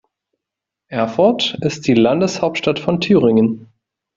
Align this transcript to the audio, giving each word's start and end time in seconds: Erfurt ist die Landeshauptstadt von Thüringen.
Erfurt 0.87 1.59
ist 1.61 1.85
die 1.85 1.93
Landeshauptstadt 1.93 2.79
von 2.79 3.01
Thüringen. 3.01 3.71